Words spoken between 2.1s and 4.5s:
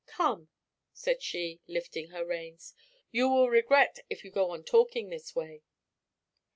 reins, "you will regret if you go